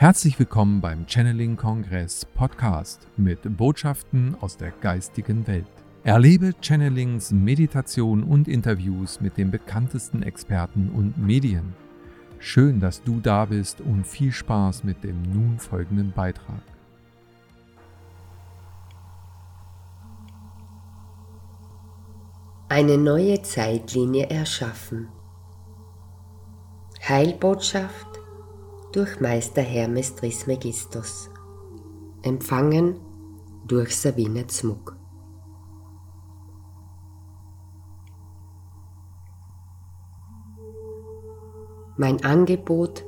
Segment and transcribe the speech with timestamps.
[0.00, 5.66] Herzlich willkommen beim Channeling Kongress Podcast mit Botschaften aus der geistigen Welt.
[6.04, 11.74] Erlebe Channelings, Meditation und Interviews mit den bekanntesten Experten und Medien.
[12.38, 16.62] Schön, dass du da bist und viel Spaß mit dem nun folgenden Beitrag.
[22.68, 25.08] Eine neue Zeitlinie erschaffen.
[27.08, 28.17] Heilbotschaft
[28.92, 31.28] durch Meister Hermes Trismegistus.
[32.22, 32.98] Empfangen
[33.66, 34.96] durch Sabine Zmuck.
[41.98, 43.04] Mein Angebot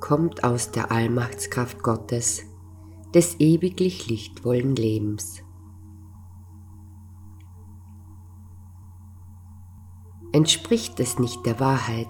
[0.00, 2.44] kommt aus der Allmachtskraft Gottes,
[3.12, 5.42] des ewiglich lichtvollen Lebens.
[10.32, 12.08] Entspricht es nicht der Wahrheit,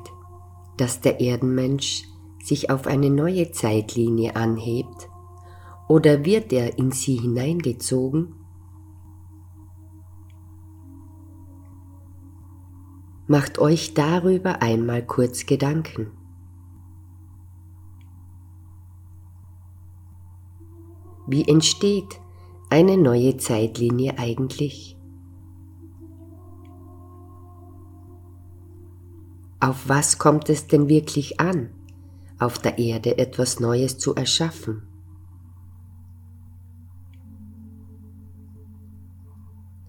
[0.76, 2.04] dass der Erdenmensch
[2.42, 5.08] sich auf eine neue Zeitlinie anhebt,
[5.88, 8.34] oder wird er in sie hineingezogen?
[13.26, 16.12] Macht euch darüber einmal kurz Gedanken.
[21.26, 22.20] Wie entsteht
[22.70, 24.98] eine neue Zeitlinie eigentlich?
[29.60, 31.70] Auf was kommt es denn wirklich an,
[32.38, 34.82] auf der Erde etwas Neues zu erschaffen?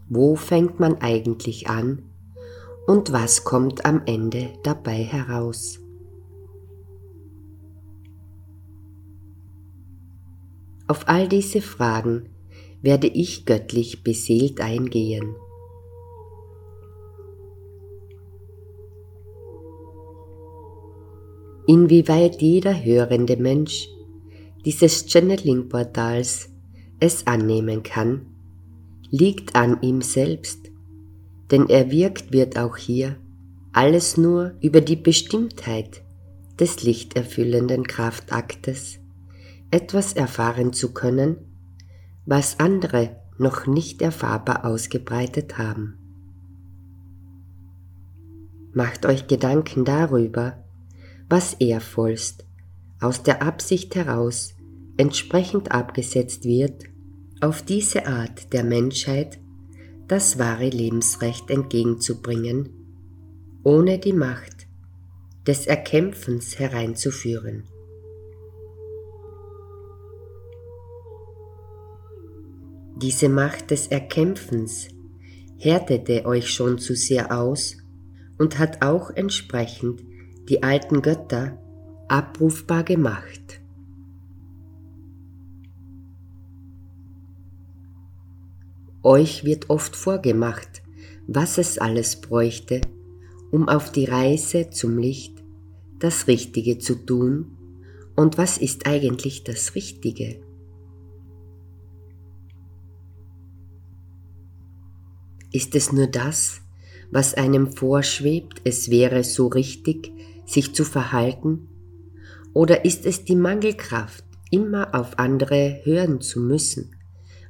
[0.07, 2.03] Wo fängt man eigentlich an
[2.87, 5.79] und was kommt am Ende dabei heraus?
[10.87, 12.29] Auf all diese Fragen
[12.81, 15.35] werde ich göttlich beseelt eingehen.
[21.69, 23.89] Inwieweit jeder hörende Mensch
[24.65, 26.49] dieses Channeling-Portals
[26.99, 28.25] es annehmen kann,
[29.11, 30.71] liegt an ihm selbst,
[31.51, 33.17] denn er wirkt wird auch hier
[33.71, 36.01] alles nur über die Bestimmtheit
[36.59, 38.97] des lichterfüllenden Kraftaktes
[39.69, 41.37] etwas erfahren zu können,
[42.25, 45.99] was andere noch nicht erfahrbar ausgebreitet haben.
[48.73, 50.63] Macht euch Gedanken darüber,
[51.29, 52.45] was ehrvollst
[52.99, 54.55] aus der Absicht heraus
[54.97, 56.83] entsprechend abgesetzt wird,
[57.39, 59.39] auf diese Art der Menschheit
[60.07, 62.69] das wahre Lebensrecht entgegenzubringen,
[63.63, 64.67] ohne die Macht
[65.47, 67.63] des Erkämpfens hereinzuführen.
[73.01, 74.89] Diese Macht des Erkämpfens
[75.57, 77.77] härtete euch schon zu sehr aus
[78.37, 80.03] und hat auch entsprechend
[80.49, 81.57] die alten Götter
[82.07, 83.61] abrufbar gemacht.
[89.03, 90.81] Euch wird oft vorgemacht,
[91.27, 92.81] was es alles bräuchte,
[93.51, 95.41] um auf die Reise zum Licht
[95.99, 97.57] das Richtige zu tun
[98.15, 100.41] und was ist eigentlich das Richtige.
[105.51, 106.61] Ist es nur das,
[107.11, 110.11] was einem vorschwebt, es wäre so richtig,
[110.49, 111.67] sich zu verhalten?
[112.53, 116.95] Oder ist es die Mangelkraft, immer auf andere hören zu müssen,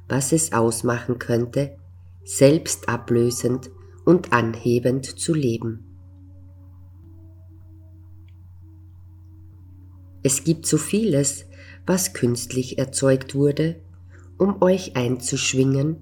[0.08, 1.76] was es ausmachen könnte,
[2.24, 3.70] selbst ablösend
[4.04, 5.86] und anhebend zu leben?
[10.22, 11.46] Es gibt so vieles,
[11.86, 13.80] was künstlich erzeugt wurde,
[14.36, 15.96] um euch einzuschwingen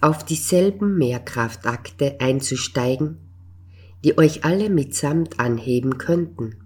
[0.00, 3.18] auf dieselben Mehrkraftakte einzusteigen,
[4.04, 6.56] die euch alle mitsamt anheben könnten.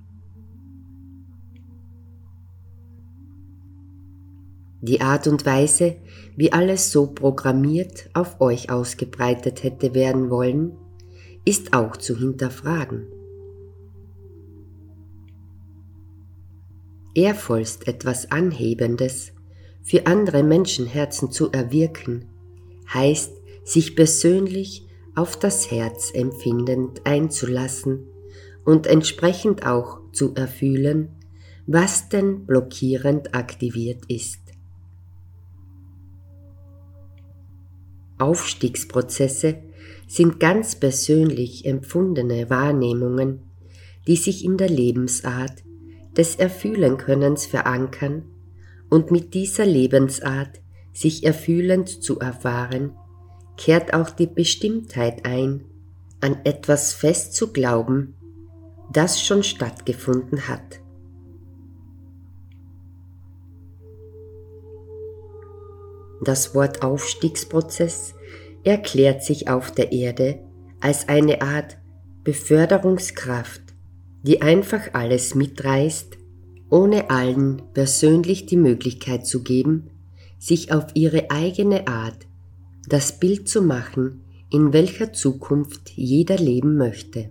[4.80, 5.96] Die Art und Weise,
[6.36, 10.76] wie alles so programmiert auf euch ausgebreitet hätte werden wollen,
[11.46, 13.06] ist auch zu hinterfragen.
[17.14, 19.32] Ehrvollst etwas Anhebendes
[19.82, 22.26] für andere Menschenherzen zu erwirken,
[22.92, 23.32] heißt,
[23.64, 28.06] sich persönlich auf das Herz empfindend einzulassen
[28.64, 31.08] und entsprechend auch zu erfühlen,
[31.66, 34.40] was denn blockierend aktiviert ist.
[38.18, 39.58] Aufstiegsprozesse
[40.06, 43.42] sind ganz persönlich empfundene Wahrnehmungen,
[44.06, 45.62] die sich in der Lebensart
[46.16, 48.24] des Erfühlenkönnens verankern
[48.88, 50.60] und mit dieser Lebensart
[50.92, 52.92] sich erfühlend zu erfahren,
[53.56, 55.64] kehrt auch die Bestimmtheit ein,
[56.20, 58.14] an etwas fest zu glauben,
[58.92, 60.80] das schon stattgefunden hat.
[66.22, 68.14] Das Wort Aufstiegsprozess
[68.62, 70.38] erklärt sich auf der Erde
[70.80, 71.76] als eine Art
[72.22, 73.60] Beförderungskraft,
[74.22, 76.16] die einfach alles mitreißt,
[76.70, 79.90] ohne allen persönlich die Möglichkeit zu geben,
[80.38, 82.26] sich auf ihre eigene Art
[82.88, 87.30] das Bild zu machen, in welcher Zukunft jeder leben möchte.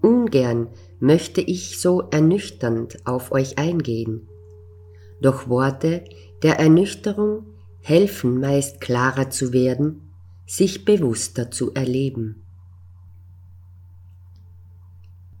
[0.00, 0.68] Ungern
[1.00, 4.28] möchte ich so ernüchternd auf euch eingehen,
[5.20, 6.04] doch Worte
[6.42, 7.46] der Ernüchterung
[7.80, 10.10] helfen meist klarer zu werden,
[10.46, 12.42] sich bewusster zu erleben.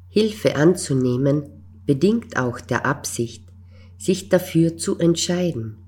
[0.08, 3.43] Hilfe anzunehmen bedingt auch der Absicht,
[4.04, 5.78] sich dafür zu entscheiden.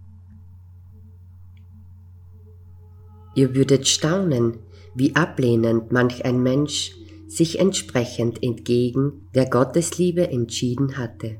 [3.35, 4.57] Ihr würdet staunen,
[4.95, 6.97] wie ablehnend manch ein Mensch
[7.29, 11.39] sich entsprechend entgegen der Gottesliebe entschieden hatte.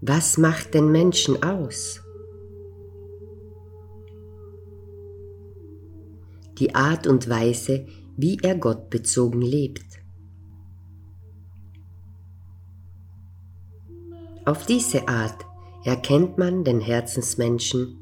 [0.00, 2.00] Was macht den Menschen aus?
[6.58, 7.86] Die Art und Weise,
[8.16, 9.87] wie er gottbezogen lebt.
[14.44, 15.44] Auf diese Art
[15.84, 17.98] erkennt man den Herzensmenschen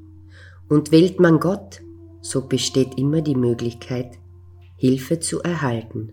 [0.68, 1.80] und wählt man Gott,
[2.20, 4.18] so besteht immer die Möglichkeit,
[4.76, 6.12] Hilfe zu erhalten.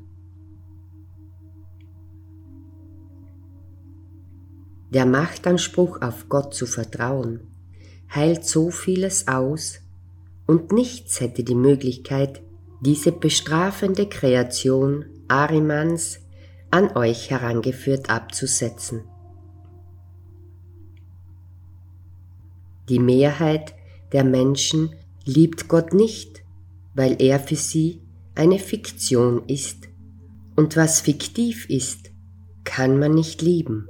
[4.93, 7.39] Der Machtanspruch auf Gott zu vertrauen
[8.13, 9.79] heilt so vieles aus
[10.45, 12.43] und nichts hätte die Möglichkeit,
[12.81, 16.19] diese bestrafende Kreation Arimans
[16.69, 19.03] an euch herangeführt abzusetzen.
[22.89, 23.73] Die Mehrheit
[24.11, 24.95] der Menschen
[25.25, 26.43] liebt Gott nicht,
[26.93, 28.01] weil er für sie
[28.35, 29.89] eine Fiktion ist.
[30.55, 32.11] Und was fiktiv ist,
[32.63, 33.87] kann man nicht lieben.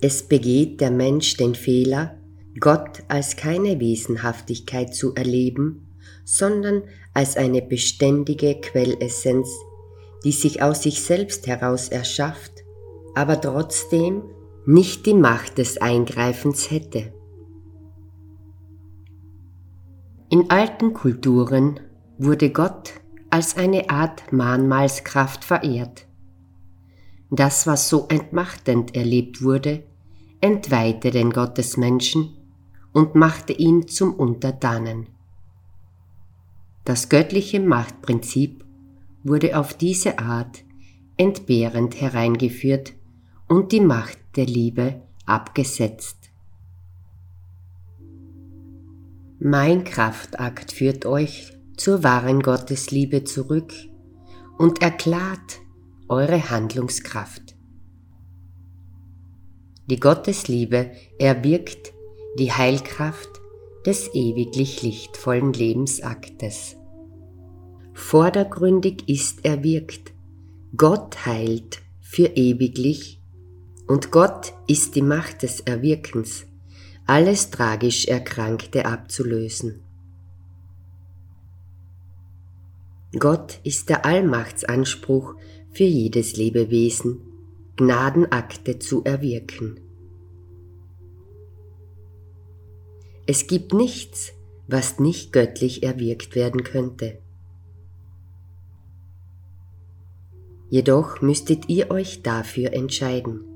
[0.00, 2.18] Es begeht der Mensch den Fehler,
[2.58, 5.86] Gott als keine Wesenhaftigkeit zu erleben,
[6.24, 6.82] sondern
[7.14, 9.48] als eine beständige Quellessenz,
[10.24, 12.52] die sich aus sich selbst heraus erschafft,
[13.14, 14.22] aber trotzdem
[14.64, 17.12] nicht die Macht des Eingreifens hätte.
[20.30, 21.80] In alten Kulturen
[22.18, 22.92] wurde Gott
[23.28, 26.06] als eine Art Mahnmalskraft verehrt.
[27.30, 29.82] Das, was so entmachtend erlebt wurde,
[30.40, 32.36] entweihte den Gottesmenschen
[32.92, 35.08] und machte ihn zum Untertanen.
[36.84, 38.64] Das göttliche Machtprinzip
[39.24, 40.64] wurde auf diese Art
[41.16, 42.92] entbehrend hereingeführt
[43.52, 46.30] und die Macht der Liebe abgesetzt.
[49.40, 53.74] Mein Kraftakt führt euch zur wahren Gottesliebe zurück
[54.56, 55.60] und erklärt
[56.08, 57.54] eure Handlungskraft.
[59.84, 61.92] Die Gottesliebe erwirkt
[62.38, 63.28] die Heilkraft
[63.84, 66.76] des ewiglich lichtvollen Lebensaktes.
[67.92, 70.14] Vordergründig ist erwirkt,
[70.74, 73.21] Gott heilt für ewiglich
[73.86, 76.46] und Gott ist die Macht des Erwirkens,
[77.06, 79.80] alles tragisch Erkrankte abzulösen.
[83.18, 85.34] Gott ist der Allmachtsanspruch
[85.70, 87.20] für jedes Lebewesen,
[87.76, 89.80] Gnadenakte zu erwirken.
[93.26, 94.32] Es gibt nichts,
[94.66, 97.18] was nicht göttlich erwirkt werden könnte.
[100.70, 103.51] Jedoch müsstet ihr euch dafür entscheiden.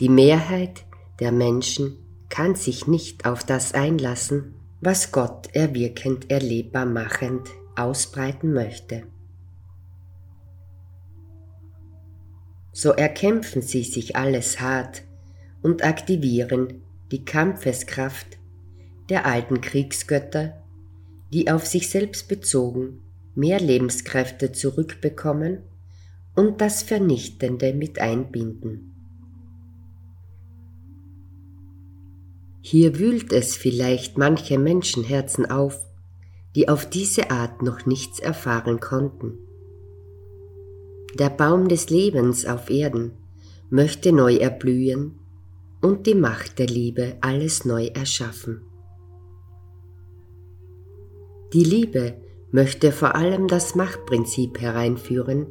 [0.00, 0.84] Die Mehrheit
[1.20, 1.96] der Menschen
[2.28, 9.04] kann sich nicht auf das einlassen, was Gott erwirkend erlebbar machend ausbreiten möchte.
[12.72, 15.02] So erkämpfen sie sich alles hart
[15.62, 16.82] und aktivieren
[17.12, 18.38] die Kampfeskraft
[19.08, 20.60] der alten Kriegsgötter,
[21.32, 23.00] die auf sich selbst bezogen
[23.34, 25.58] mehr Lebenskräfte zurückbekommen
[26.34, 28.93] und das Vernichtende mit einbinden.
[32.66, 35.84] Hier wühlt es vielleicht manche Menschenherzen auf,
[36.54, 39.36] die auf diese Art noch nichts erfahren konnten.
[41.18, 43.18] Der Baum des Lebens auf Erden
[43.68, 45.18] möchte neu erblühen
[45.82, 48.62] und die Macht der Liebe alles neu erschaffen.
[51.52, 52.14] Die Liebe
[52.50, 55.48] möchte vor allem das Machtprinzip hereinführen,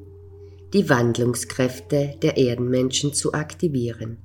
[0.74, 4.23] die Wandlungskräfte der Erdenmenschen zu aktivieren.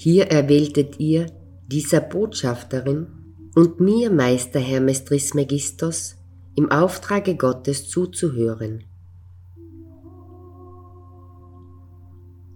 [0.00, 1.26] Hier erwähltet ihr
[1.66, 3.08] dieser Botschafterin
[3.56, 6.14] und mir, Meister Hermes Trismegistos,
[6.54, 8.84] im Auftrage Gottes zuzuhören.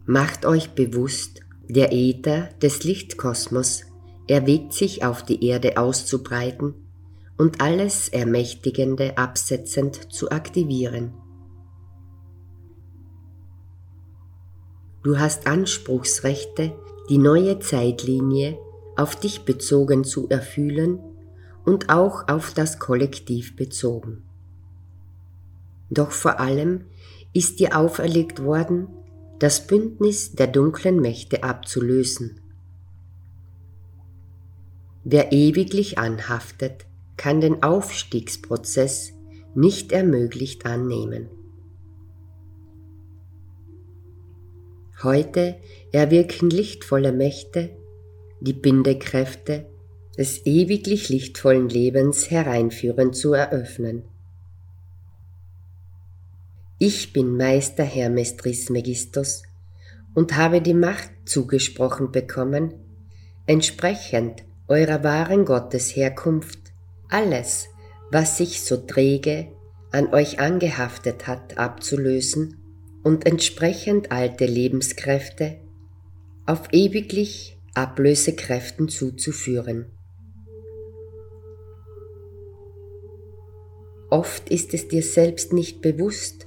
[0.07, 3.87] Macht euch bewusst, der Äther des Lichtkosmos
[4.29, 6.75] erwägt sich auf die Erde auszubreiten
[7.39, 11.13] und alles Ermächtigende absetzend zu aktivieren.
[15.03, 16.73] Du hast Anspruchsrechte,
[17.09, 18.59] die neue Zeitlinie
[18.97, 20.99] auf dich bezogen zu erfühlen
[21.65, 24.25] und auch auf das Kollektiv bezogen.
[25.91, 26.85] Doch vor allem
[27.33, 28.89] ist dir auferlegt worden,
[29.39, 32.41] das Bündnis der dunklen Mächte abzulösen.
[35.05, 39.13] Wer ewiglich anhaftet, kann den Aufstiegsprozess
[39.55, 41.29] nicht ermöglicht annehmen.
[45.03, 45.57] Heute
[45.91, 47.71] erwirken lichtvolle Mächte
[48.41, 49.67] die Bindekräfte
[50.17, 54.05] des ewiglich lichtvollen Lebens hereinführen zu eröffnen.
[56.79, 59.43] Ich bin Meister Hermes Trismegistos
[60.15, 62.75] und habe die Macht zugesprochen bekommen,
[63.47, 66.59] entsprechend eurer wahren Gottesherkunft
[67.09, 67.69] alles,
[68.11, 69.49] was sich so träge
[69.91, 72.62] an euch angehaftet hat, abzulösen
[73.03, 75.59] und entsprechend alte Lebenskräfte
[76.47, 79.87] auf ewiglich Ablösekräften zuzuführen.
[84.11, 86.45] Oft ist es dir selbst nicht bewusst,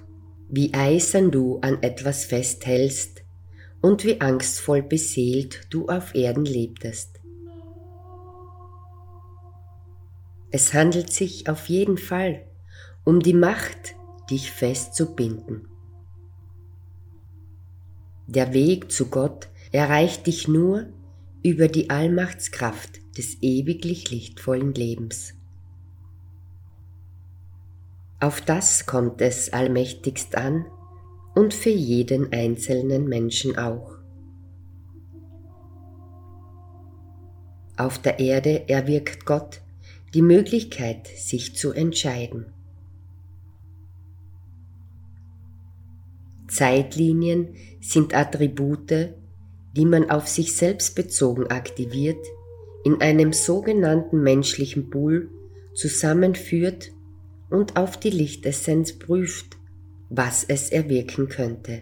[0.50, 3.24] wie eisern du an etwas festhältst
[3.82, 7.20] und wie angstvoll beseelt du auf Erden lebtest.
[10.52, 12.46] Es handelt sich auf jeden Fall
[13.04, 13.96] um die Macht,
[14.30, 15.68] dich festzubinden.
[18.27, 20.88] Der Weg zu Gott erreicht dich nur
[21.44, 25.34] über die Allmachtskraft des ewiglich lichtvollen Lebens.
[28.20, 30.65] Auf das kommt es allmächtigst an
[31.36, 33.98] und für jeden einzelnen Menschen auch.
[37.77, 39.62] Auf der Erde erwirkt Gott
[40.13, 42.55] die Möglichkeit, sich zu entscheiden.
[46.56, 49.14] Zeitlinien sind Attribute,
[49.76, 52.26] die man auf sich selbst bezogen aktiviert,
[52.86, 55.30] in einem sogenannten menschlichen Pool
[55.74, 56.94] zusammenführt
[57.50, 59.58] und auf die Lichtessenz prüft,
[60.10, 61.82] was es erwirken könnte.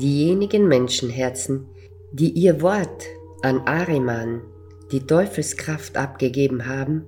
[0.00, 1.66] Diejenigen Menschenherzen,
[2.12, 3.04] die ihr Wort
[3.42, 4.42] an Ariman,
[4.92, 7.04] die Teufelskraft abgegeben haben,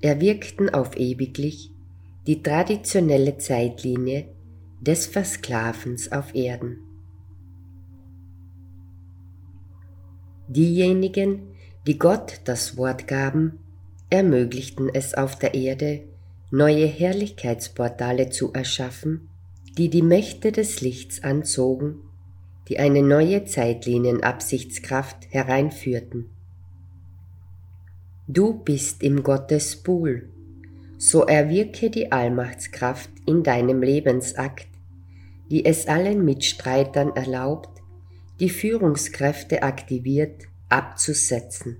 [0.00, 1.70] erwirkten auf ewiglich
[2.26, 4.28] die traditionelle Zeitlinie
[4.80, 6.78] des Versklavens auf Erden.
[10.48, 11.42] Diejenigen,
[11.86, 13.58] die Gott das Wort gaben,
[14.10, 16.02] ermöglichten es auf der Erde,
[16.50, 19.28] neue Herrlichkeitsportale zu erschaffen,
[19.78, 22.00] die die Mächte des Lichts anzogen,
[22.68, 26.28] die eine neue Zeitlinienabsichtskraft hereinführten.
[28.26, 30.28] Du bist im Gottespool,
[31.00, 34.68] so erwirke die Allmachtskraft in deinem Lebensakt,
[35.50, 37.80] die es allen Mitstreitern erlaubt,
[38.38, 41.78] die Führungskräfte aktiviert, abzusetzen.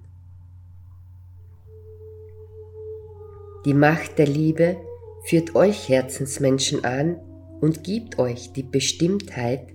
[3.67, 4.79] Die Macht der Liebe
[5.27, 7.17] führt euch Herzensmenschen an
[7.61, 9.67] und gibt euch die Bestimmtheit,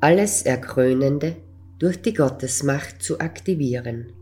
[0.00, 1.36] alles Erkrönende
[1.78, 4.12] durch die Gottesmacht zu aktivieren.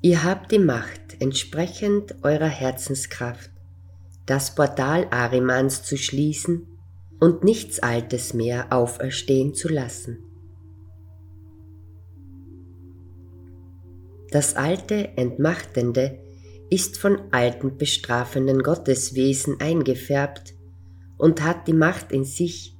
[0.00, 3.50] Ihr habt die Macht, entsprechend eurer Herzenskraft,
[4.26, 6.68] das Portal Arimans zu schließen
[7.18, 10.18] und nichts Altes mehr auferstehen zu lassen.
[14.30, 16.20] Das alte Entmachtende
[16.70, 20.54] ist von alten bestrafenden Gotteswesen eingefärbt
[21.16, 22.76] und hat die Macht in sich,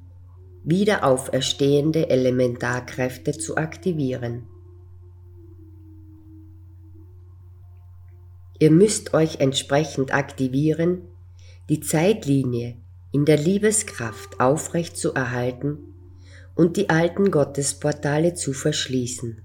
[0.63, 4.47] wieder auferstehende Elementarkräfte zu aktivieren.
[8.59, 11.03] Ihr müsst euch entsprechend aktivieren,
[11.69, 12.77] die Zeitlinie
[13.13, 15.79] in der Liebeskraft aufrecht zu erhalten
[16.55, 19.43] und die alten Gottesportale zu verschließen.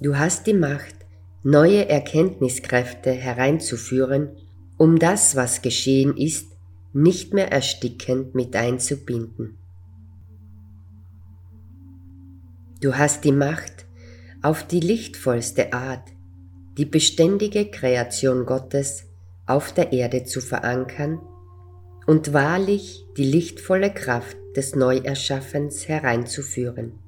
[0.00, 0.94] Du hast die Macht,
[1.42, 4.36] neue Erkenntniskräfte hereinzuführen,
[4.76, 6.48] um das, was geschehen ist,
[6.92, 9.58] nicht mehr erstickend mit einzubinden.
[12.80, 13.83] Du hast die Macht,
[14.44, 16.12] auf die lichtvollste Art
[16.76, 19.04] die beständige Kreation Gottes
[19.46, 21.18] auf der Erde zu verankern
[22.06, 26.98] und wahrlich die lichtvolle Kraft des Neuerschaffens hereinzuführen.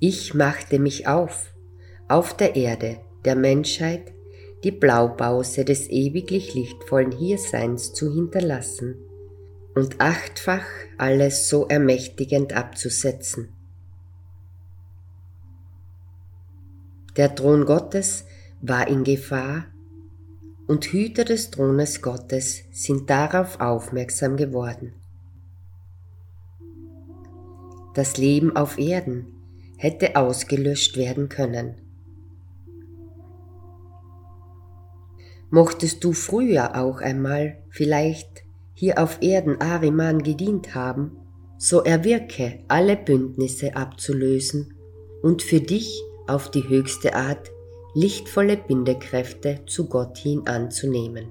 [0.00, 1.52] Ich machte mich auf,
[2.08, 4.14] auf der Erde der Menschheit
[4.62, 8.96] die Blaupause des ewiglich lichtvollen Hierseins zu hinterlassen
[9.74, 10.64] und achtfach
[10.96, 13.53] alles so ermächtigend abzusetzen.
[17.16, 18.24] Der Thron Gottes
[18.60, 19.66] war in Gefahr
[20.66, 24.94] und Hüter des Thrones Gottes sind darauf aufmerksam geworden.
[27.94, 29.26] Das Leben auf Erden
[29.76, 31.76] hätte ausgelöscht werden können.
[35.50, 38.42] Mochtest du früher auch einmal vielleicht
[38.72, 41.16] hier auf Erden Ariman gedient haben,
[41.58, 44.74] so erwirke alle Bündnisse abzulösen
[45.22, 47.50] und für dich auf die höchste Art
[47.94, 51.28] lichtvolle Bindekräfte zu Gott hin anzunehmen.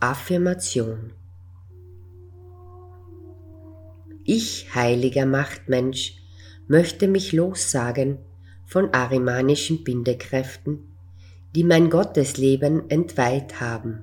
[0.00, 1.12] Affirmation
[4.24, 6.22] Ich, heiliger Machtmensch,
[6.66, 8.18] möchte mich lossagen
[8.64, 10.96] von arimanischen Bindekräften,
[11.54, 14.02] die mein Gottesleben entweiht haben.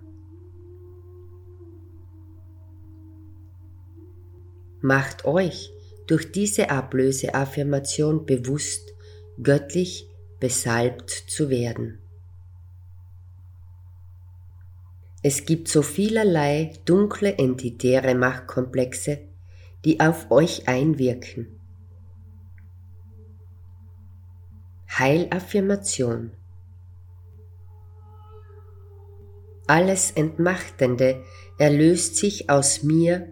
[4.81, 5.72] Macht euch
[6.07, 8.93] durch diese Ablöseaffirmation bewusst,
[9.41, 10.07] göttlich
[10.39, 12.00] besalbt zu werden.
[15.22, 19.19] Es gibt so vielerlei dunkle entitäre Machtkomplexe,
[19.86, 21.48] die auf euch einwirken.
[25.00, 26.31] Heilaffirmation
[29.65, 31.24] Alles Entmachtende
[31.57, 33.31] erlöst sich aus mir,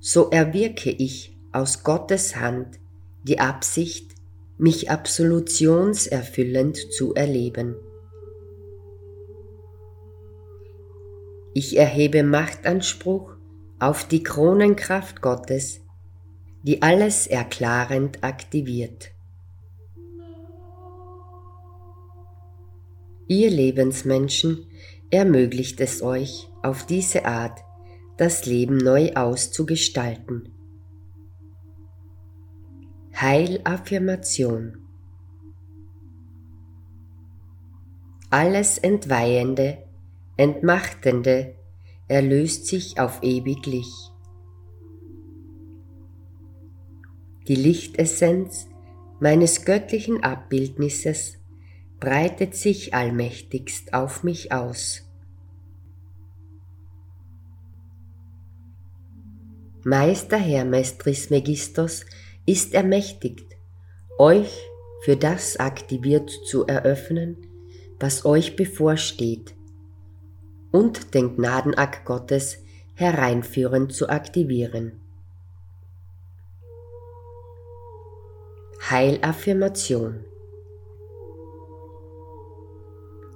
[0.00, 2.78] so erwirke ich aus Gottes Hand
[3.22, 4.14] die Absicht,
[4.58, 7.76] mich absolutionserfüllend zu erleben.
[11.54, 13.32] Ich erhebe Machtanspruch
[13.78, 15.80] auf die Kronenkraft Gottes,
[16.62, 19.12] die alles erklarend aktiviert.
[23.26, 24.66] Ihr Lebensmenschen
[25.10, 27.60] ermöglicht es euch auf diese Art,
[28.16, 30.59] das Leben neu auszugestalten.
[33.22, 34.78] Heilaffirmation
[38.30, 39.76] Alles Entweihende,
[40.38, 41.54] Entmachtende
[42.08, 43.92] erlöst sich auf ewiglich.
[47.46, 48.68] Die Lichtessenz
[49.20, 51.36] meines göttlichen Abbildnisses
[51.98, 55.06] breitet sich allmächtigst auf mich aus.
[59.84, 62.06] Meister Hermes Trismegistos
[62.46, 63.56] ist ermächtigt,
[64.18, 64.70] euch
[65.02, 67.36] für das aktiviert zu eröffnen,
[67.98, 69.54] was euch bevorsteht,
[70.72, 72.58] und den Gnadenakt Gottes
[72.94, 75.00] hereinführend zu aktivieren.
[78.90, 80.24] Heilaffirmation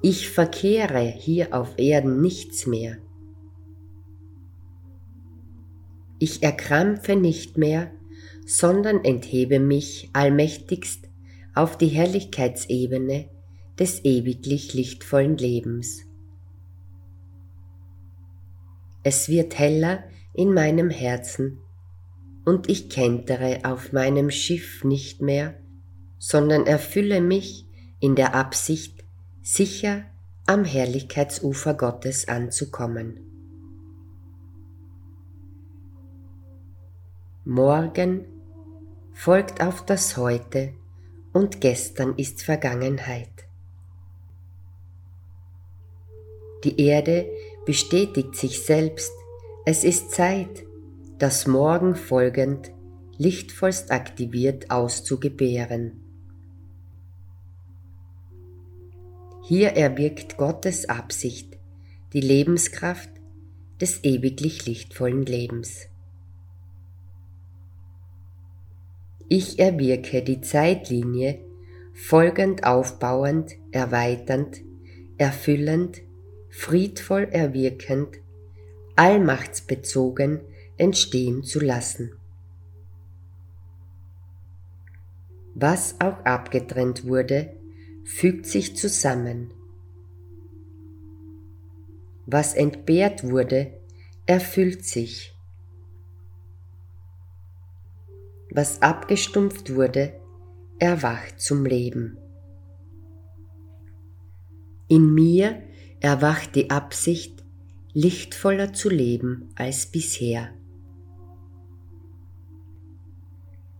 [0.03, 2.99] Ich verkehre hier auf Erden nichts mehr.
[6.19, 7.91] Ich erkrampfe nicht mehr,
[8.45, 11.09] sondern enthebe mich allmächtigst
[11.55, 13.29] auf die Herrlichkeitsebene
[13.79, 16.03] des ewiglich lichtvollen Lebens.
[19.03, 21.59] Es wird heller in meinem Herzen
[22.45, 25.55] und ich kentere auf meinem Schiff nicht mehr,
[26.19, 27.67] sondern erfülle mich
[28.01, 29.05] in der Absicht,
[29.43, 30.05] sicher
[30.47, 33.21] am Herrlichkeitsufer Gottes anzukommen.
[37.45, 38.25] Morgen
[39.15, 40.75] folgt auf das Heute
[41.33, 43.31] und gestern ist Vergangenheit.
[46.65, 47.31] Die Erde
[47.65, 49.13] bestätigt sich selbst,
[49.65, 50.65] es ist Zeit,
[51.19, 52.73] das Morgen folgend
[53.17, 56.01] lichtvollst aktiviert auszugebären.
[59.45, 61.59] Hier erwirkt Gottes Absicht,
[62.13, 63.11] die Lebenskraft
[63.81, 65.89] des ewiglich lichtvollen Lebens.
[69.29, 71.41] Ich erwirke die Zeitlinie
[71.95, 74.63] folgend aufbauend, erweiternd,
[75.17, 76.03] erfüllend,
[76.51, 78.19] friedvoll erwirkend,
[78.97, 80.41] allmachtsbezogen
[80.77, 82.13] entstehen zu lassen.
[85.55, 87.55] Was auch abgetrennt wurde,
[88.05, 89.55] fügt sich zusammen.
[92.27, 93.73] Was entbehrt wurde,
[94.27, 95.34] erfüllt sich.
[98.57, 100.13] Was abgestumpft wurde,
[100.79, 102.17] erwacht zum Leben.
[104.87, 105.61] In mir
[105.99, 107.45] erwacht die Absicht,
[107.95, 110.51] lichtvoller zu leben als bisher.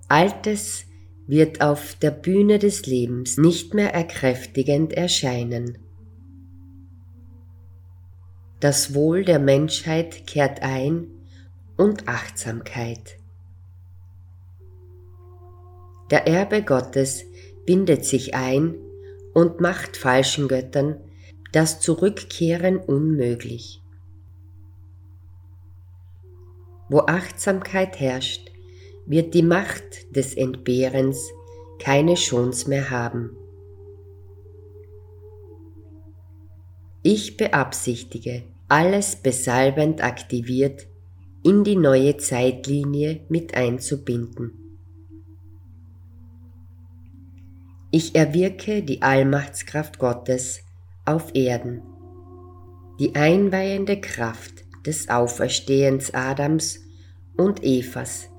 [0.09, 0.87] Altes
[1.29, 5.79] wird auf der Bühne des Lebens nicht mehr erkräftigend erscheinen.
[8.59, 11.07] Das Wohl der Menschheit kehrt ein
[11.77, 13.19] und Achtsamkeit.
[16.15, 17.25] Der Erbe Gottes
[17.67, 18.77] bindet sich ein
[19.33, 21.01] und macht falschen Göttern
[21.51, 23.83] das Zurückkehren unmöglich.
[26.89, 28.53] Wo Achtsamkeit herrscht,
[29.07, 31.19] wird die Macht des Entbehrens
[31.81, 33.37] keine Chance mehr haben.
[37.03, 40.87] Ich beabsichtige, alles besalbend aktiviert
[41.43, 44.64] in die neue Zeitlinie mit einzubinden.
[47.97, 50.65] Ich erwirke die Allmachtskraft Gottes
[51.05, 51.81] auf Erden,
[52.99, 56.81] die einweihende Kraft des Auferstehens Adams
[57.37, 58.31] und Evas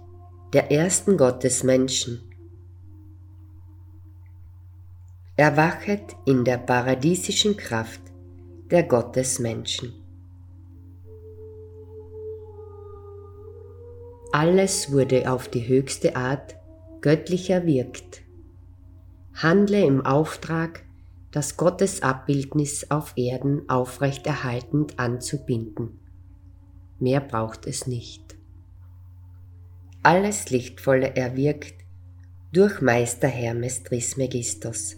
[0.51, 2.21] der ersten Gottesmenschen.
[5.37, 8.01] Erwachet in der paradiesischen Kraft
[8.71, 9.93] der Gottesmenschen.
[14.33, 16.57] Alles wurde auf die höchste Art
[16.99, 18.24] göttlich erwirkt.
[19.35, 20.83] Handle im Auftrag,
[21.31, 25.99] das Gottesabildnis auf Erden aufrechterhaltend anzubinden.
[26.99, 28.25] Mehr braucht es nicht
[30.05, 31.73] alles Lichtvolle erwirkt
[32.51, 34.97] durch Meister Hermes Trismegistos.